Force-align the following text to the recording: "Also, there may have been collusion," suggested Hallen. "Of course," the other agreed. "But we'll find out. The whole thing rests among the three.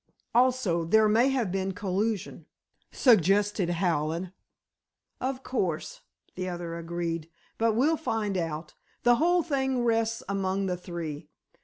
"Also, 0.33 0.83
there 0.83 1.07
may 1.07 1.29
have 1.29 1.51
been 1.51 1.73
collusion," 1.73 2.47
suggested 2.91 3.69
Hallen. 3.69 4.33
"Of 5.19 5.43
course," 5.43 6.01
the 6.33 6.49
other 6.49 6.75
agreed. 6.75 7.29
"But 7.59 7.73
we'll 7.73 7.97
find 7.97 8.35
out. 8.35 8.73
The 9.03 9.17
whole 9.17 9.43
thing 9.43 9.83
rests 9.83 10.23
among 10.27 10.65
the 10.65 10.75
three. 10.75 11.29